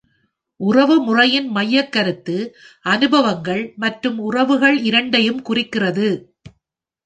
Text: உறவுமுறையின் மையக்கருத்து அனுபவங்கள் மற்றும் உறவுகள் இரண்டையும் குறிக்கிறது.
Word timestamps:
உறவுமுறையின் 0.59 1.49
மையக்கருத்து 1.55 2.37
அனுபவங்கள் 2.85 3.63
மற்றும் 3.77 4.19
உறவுகள் 4.21 4.77
இரண்டையும் 4.83 5.41
குறிக்கிறது. 5.41 6.09